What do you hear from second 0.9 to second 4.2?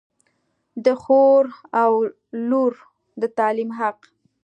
خور و لور د تعلیم حق